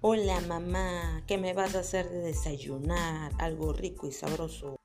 Hola 0.00 0.40
mamá, 0.42 1.24
¿qué 1.26 1.38
me 1.38 1.54
vas 1.54 1.74
a 1.74 1.80
hacer 1.80 2.08
de 2.08 2.20
desayunar? 2.20 3.32
Algo 3.38 3.72
rico 3.72 4.06
y 4.06 4.12
sabroso. 4.12 4.76